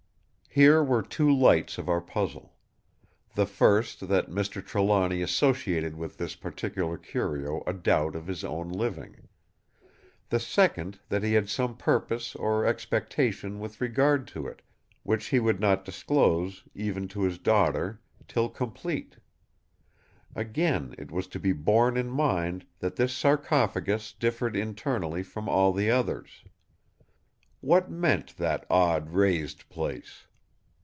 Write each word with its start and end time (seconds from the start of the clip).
Here 0.53 0.83
were 0.83 1.01
two 1.01 1.31
lights 1.33 1.77
of 1.77 1.87
our 1.87 2.01
puzzle. 2.01 2.53
The 3.35 3.45
first 3.45 4.09
that 4.09 4.27
Mr. 4.29 4.61
Trelawny 4.61 5.21
associated 5.21 5.95
with 5.95 6.17
this 6.17 6.35
particular 6.35 6.97
curio 6.97 7.63
a 7.65 7.71
doubt 7.71 8.17
of 8.17 8.27
his 8.27 8.43
own 8.43 8.67
living. 8.69 9.29
The 10.27 10.41
second 10.41 10.99
that 11.07 11.23
he 11.23 11.31
had 11.35 11.47
some 11.47 11.77
purpose 11.77 12.35
or 12.35 12.65
expectation 12.65 13.61
with 13.61 13.79
regard 13.79 14.27
to 14.35 14.45
it, 14.45 14.61
which 15.03 15.27
he 15.27 15.39
would 15.39 15.61
not 15.61 15.85
disclose, 15.85 16.65
even 16.75 17.07
to 17.07 17.21
his 17.21 17.37
daughter, 17.37 18.01
till 18.27 18.49
complete. 18.49 19.15
Again 20.35 20.93
it 20.97 21.11
was 21.11 21.27
to 21.27 21.39
be 21.39 21.53
borne 21.53 21.95
in 21.95 22.09
mind 22.09 22.65
that 22.79 22.97
this 22.97 23.13
sarcophagus 23.13 24.11
differed 24.11 24.57
internally 24.57 25.23
from 25.23 25.47
all 25.47 25.71
the 25.71 25.89
others. 25.89 26.43
What 27.61 27.89
meant 27.89 28.35
that 28.35 28.65
odd 28.69 29.11
raised 29.11 29.69
place? 29.69 30.27